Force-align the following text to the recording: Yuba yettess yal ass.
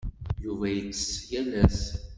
Yuba 0.43 0.65
yettess 0.75 1.03
yal 1.31 1.51
ass. 1.63 1.79